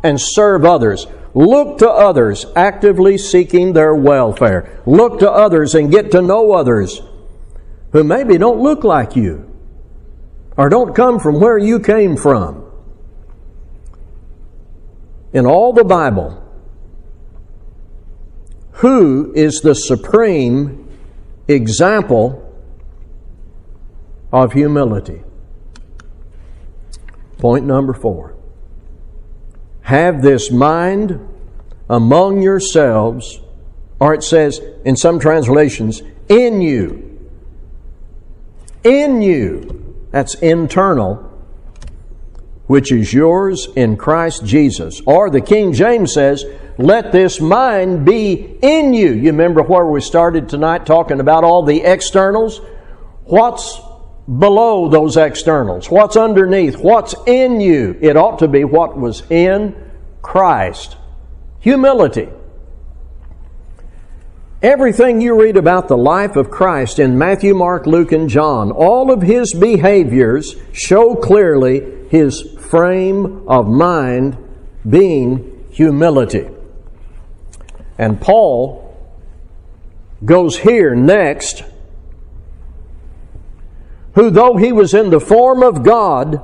and 0.02 0.18
serve 0.18 0.64
others. 0.64 1.06
Look 1.34 1.78
to 1.78 1.88
others, 1.88 2.44
actively 2.56 3.16
seeking 3.16 3.72
their 3.72 3.94
welfare. 3.94 4.82
Look 4.84 5.20
to 5.20 5.30
others 5.30 5.74
and 5.74 5.90
get 5.90 6.10
to 6.12 6.22
know 6.22 6.52
others 6.52 7.00
who 7.92 8.02
maybe 8.02 8.36
don't 8.38 8.60
look 8.60 8.82
like 8.82 9.16
you 9.16 9.46
or 10.56 10.68
don't 10.68 10.94
come 10.94 11.20
from 11.20 11.40
where 11.40 11.58
you 11.58 11.78
came 11.78 12.16
from. 12.16 12.66
In 15.32 15.46
all 15.46 15.72
the 15.72 15.84
Bible, 15.84 16.36
who 18.72 19.32
is 19.34 19.60
the 19.60 19.74
supreme 19.74 20.88
example 21.46 22.46
of 24.32 24.52
humility? 24.52 25.22
Point 27.38 27.64
number 27.64 27.94
four. 27.94 28.39
Have 29.90 30.22
this 30.22 30.52
mind 30.52 31.18
among 31.88 32.42
yourselves, 32.42 33.40
or 33.98 34.14
it 34.14 34.22
says 34.22 34.60
in 34.84 34.94
some 34.94 35.18
translations, 35.18 36.00
in 36.28 36.60
you. 36.60 37.28
In 38.84 39.20
you. 39.20 40.06
That's 40.12 40.36
internal, 40.36 41.16
which 42.68 42.92
is 42.92 43.12
yours 43.12 43.66
in 43.74 43.96
Christ 43.96 44.44
Jesus. 44.44 45.02
Or 45.06 45.28
the 45.28 45.40
King 45.40 45.72
James 45.72 46.14
says, 46.14 46.44
let 46.78 47.10
this 47.10 47.40
mind 47.40 48.06
be 48.06 48.58
in 48.62 48.94
you. 48.94 49.10
You 49.10 49.32
remember 49.32 49.60
where 49.60 49.86
we 49.86 50.00
started 50.00 50.48
tonight 50.48 50.86
talking 50.86 51.18
about 51.18 51.42
all 51.42 51.64
the 51.64 51.82
externals? 51.82 52.60
What's 53.24 53.80
below 54.38 54.88
those 54.88 55.16
externals? 55.16 55.90
What's 55.90 56.16
underneath? 56.16 56.76
What's 56.76 57.14
in 57.26 57.60
you? 57.60 57.98
It 58.00 58.16
ought 58.16 58.38
to 58.40 58.48
be 58.48 58.64
what 58.64 58.98
was 58.98 59.22
in 59.30 59.74
Christ. 60.22 60.96
Humility. 61.60 62.28
Everything 64.62 65.22
you 65.22 65.40
read 65.40 65.56
about 65.56 65.88
the 65.88 65.96
life 65.96 66.36
of 66.36 66.50
Christ 66.50 66.98
in 66.98 67.16
Matthew, 67.16 67.54
Mark, 67.54 67.86
Luke, 67.86 68.12
and 68.12 68.28
John, 68.28 68.70
all 68.70 69.10
of 69.10 69.22
his 69.22 69.54
behaviors 69.54 70.54
show 70.72 71.14
clearly 71.14 72.08
his 72.10 72.42
frame 72.58 73.48
of 73.48 73.66
mind 73.66 74.36
being 74.88 75.66
humility. 75.70 76.48
And 77.96 78.20
Paul 78.20 78.86
goes 80.24 80.58
here 80.58 80.94
next 80.94 81.64
who, 84.14 84.30
though 84.30 84.56
he 84.56 84.72
was 84.72 84.94
in 84.94 85.10
the 85.10 85.20
form 85.20 85.62
of 85.62 85.82
God, 85.82 86.40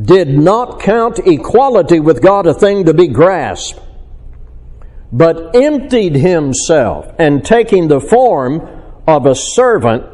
did 0.00 0.28
not 0.28 0.80
count 0.80 1.20
equality 1.20 2.00
with 2.00 2.22
God 2.22 2.46
a 2.46 2.54
thing 2.54 2.84
to 2.86 2.94
be 2.94 3.08
grasped, 3.08 3.80
but 5.12 5.54
emptied 5.54 6.16
himself, 6.16 7.06
and 7.18 7.44
taking 7.44 7.88
the 7.88 8.00
form 8.00 8.82
of 9.06 9.26
a 9.26 9.34
servant, 9.34 10.04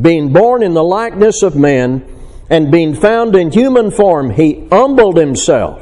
being 0.00 0.32
born 0.32 0.62
in 0.62 0.74
the 0.74 0.84
likeness 0.84 1.42
of 1.42 1.56
men, 1.56 2.04
and 2.50 2.70
being 2.70 2.94
found 2.94 3.34
in 3.34 3.50
human 3.50 3.90
form, 3.90 4.30
he 4.30 4.66
humbled 4.70 5.16
himself 5.16 5.80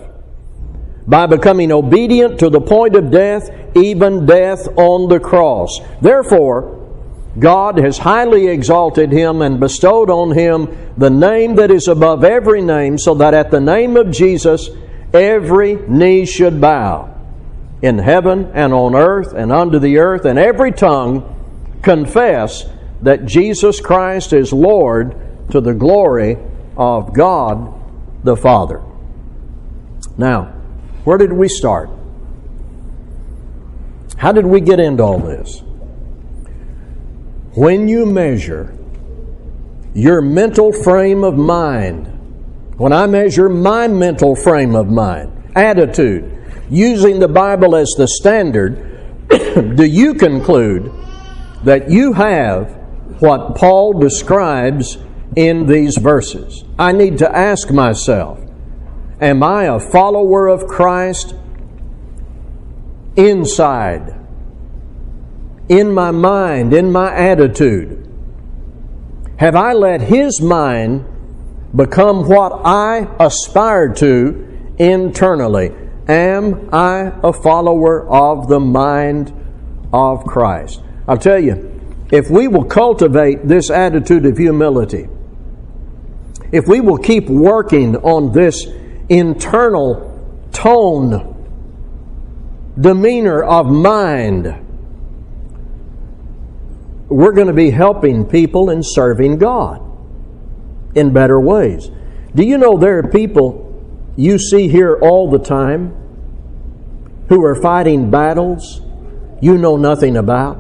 by 1.07 1.27
becoming 1.27 1.72
obedient 1.72 2.38
to 2.38 2.48
the 2.48 2.61
point 2.61 2.94
of 2.94 3.11
death, 3.11 3.51
even 3.77 4.25
death 4.25 4.68
on 4.79 5.09
the 5.09 5.18
cross. 5.18 5.81
Therefore, 6.01 6.82
God 7.38 7.79
has 7.79 7.99
highly 7.99 8.49
exalted 8.49 9.11
him 9.11 9.40
and 9.40 9.59
bestowed 9.59 10.11
on 10.11 10.33
him 10.33 10.92
the 10.97 11.11
name 11.11 11.55
that 11.57 11.71
is 11.71 11.88
above 11.88 12.25
every 12.25 12.61
name, 12.61 12.99
so 12.99 13.14
that 13.14 13.33
at 13.33 13.51
the 13.51 13.61
name 13.61 13.97
of 13.97 14.11
Jesus 14.11 14.68
every 15.14 15.77
knee 15.88 16.27
should 16.27 16.61
bow 16.61 17.09
in 17.81 17.99
heaven 17.99 18.51
and 18.55 18.73
on 18.73 18.95
earth 18.95 19.33
and 19.33 19.51
under 19.51 19.79
the 19.79 19.99
earth, 19.99 20.25
and 20.25 20.38
every 20.38 20.73
tongue 20.73 21.79
confess 21.83 22.66
that 23.01 23.27
Jesus 23.27 23.81
Christ 23.81 24.33
is 24.33 24.53
Lord 24.53 25.16
to 25.51 25.61
the 25.61 25.75
glory 25.75 26.37
of 26.77 27.12
God 27.14 27.81
the 28.25 28.37
Father. 28.37 28.83
Now, 30.16 30.45
where 31.05 31.18
did 31.18 31.33
we 31.33 31.49
start? 31.49 31.90
How 34.18 34.31
did 34.33 34.47
we 34.47 34.61
get 34.61 34.79
into 34.79 35.03
all 35.03 35.18
this? 35.18 35.62
When 37.55 37.87
you 37.87 38.07
measure 38.07 38.75
your 39.95 40.23
mental 40.23 40.73
frame 40.73 41.23
of 41.23 41.37
mind, 41.37 42.07
when 42.79 42.93
I 42.93 43.07
measure 43.07 43.49
my 43.49 43.88
mental 43.88 44.35
frame 44.35 44.75
of 44.75 44.88
mind, 44.88 45.53
attitude, 45.55 46.38
using 46.71 47.19
the 47.19 47.29
Bible 47.29 47.77
as 47.77 47.91
the 47.99 48.09
standard, 48.09 49.29
do 49.77 49.85
you 49.85 50.15
conclude 50.15 50.91
that 51.65 51.91
you 51.91 52.15
have 52.15 52.71
what 53.21 53.55
Paul 53.55 54.01
describes 54.01 54.97
in 55.37 55.67
these 55.67 55.99
verses? 55.99 56.65
I 56.79 56.93
need 56.93 57.19
to 57.19 57.37
ask 57.37 57.71
myself, 57.71 58.41
am 59.21 59.43
I 59.43 59.65
a 59.65 59.79
follower 59.79 60.49
of 60.49 60.67
Christ 60.67 61.35
inside? 63.15 64.22
In 65.73 65.91
my 65.91 66.11
mind, 66.11 66.75
in 66.75 66.93
my 66.93 67.11
attitude? 67.15 68.07
Have 69.39 69.57
I 69.57 69.73
let 69.73 70.03
His 70.03 70.39
mind 70.41 71.07
become 71.75 72.29
what 72.29 72.61
I 72.63 73.09
aspire 73.19 73.95
to 73.95 74.75
internally? 74.79 75.73
Am 76.07 76.69
I 76.75 77.13
a 77.23 77.33
follower 77.33 78.07
of 78.07 78.49
the 78.49 78.61
mind 78.61 79.33
of 79.95 80.25
Christ? 80.25 80.83
I'll 81.09 81.17
tell 81.17 81.39
you, 81.39 81.71
if 82.13 82.29
we 82.29 82.49
will 82.49 82.65
cultivate 82.65 83.49
this 83.49 83.71
attitude 83.71 84.27
of 84.27 84.37
humility, 84.37 85.09
if 86.53 86.69
we 86.69 86.81
will 86.81 86.99
keep 86.99 87.31
working 87.31 87.97
on 87.97 88.33
this 88.33 88.67
internal 89.09 90.49
tone, 90.53 91.31
demeanor 92.79 93.43
of 93.43 93.69
mind, 93.69 94.62
we're 97.12 97.33
going 97.33 97.46
to 97.46 97.53
be 97.53 97.70
helping 97.70 98.25
people 98.27 98.70
and 98.70 98.83
serving 98.85 99.38
God 99.38 99.81
in 100.94 101.12
better 101.12 101.38
ways. 101.38 101.90
Do 102.35 102.44
you 102.44 102.59
know 102.59 102.79
there 102.79 102.98
are 102.98 103.09
people 103.09 103.68
you 104.16 104.38
see 104.38 104.68
here 104.68 104.98
all 105.01 105.31
the 105.31 105.38
time 105.38 105.94
who 107.29 107.44
are 107.44 107.61
fighting 107.61 108.11
battles 108.11 108.81
you 109.40 109.59
know 109.59 109.77
nothing 109.77 110.16
about? 110.16 110.59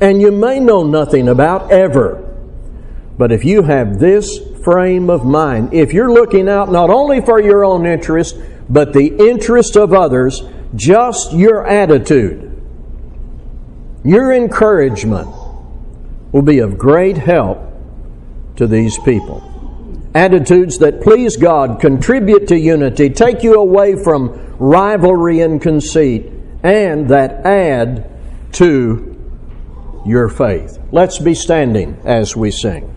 And 0.00 0.20
you 0.20 0.32
may 0.32 0.60
know 0.60 0.84
nothing 0.84 1.28
about 1.28 1.70
ever. 1.70 2.20
But 3.16 3.30
if 3.30 3.44
you 3.44 3.62
have 3.62 3.98
this 3.98 4.38
frame 4.64 5.08
of 5.08 5.24
mind, 5.24 5.72
if 5.72 5.92
you're 5.92 6.12
looking 6.12 6.48
out 6.48 6.72
not 6.72 6.90
only 6.90 7.20
for 7.20 7.40
your 7.40 7.64
own 7.64 7.86
interest, 7.86 8.36
but 8.68 8.92
the 8.92 9.14
interest 9.28 9.76
of 9.76 9.92
others, 9.92 10.42
just 10.74 11.32
your 11.32 11.66
attitude 11.66 12.53
your 14.04 14.32
encouragement 14.32 15.28
will 16.32 16.42
be 16.42 16.58
of 16.58 16.76
great 16.76 17.16
help 17.16 17.58
to 18.56 18.66
these 18.66 18.98
people. 18.98 19.42
Attitudes 20.14 20.78
that 20.78 21.00
please 21.00 21.36
God, 21.36 21.80
contribute 21.80 22.46
to 22.48 22.58
unity, 22.58 23.10
take 23.10 23.42
you 23.42 23.54
away 23.54 23.96
from 23.96 24.56
rivalry 24.58 25.40
and 25.40 25.60
conceit, 25.60 26.30
and 26.62 27.08
that 27.08 27.44
add 27.44 28.10
to 28.52 29.10
your 30.06 30.28
faith. 30.28 30.78
Let's 30.92 31.18
be 31.18 31.34
standing 31.34 31.98
as 32.04 32.36
we 32.36 32.50
sing. 32.50 32.94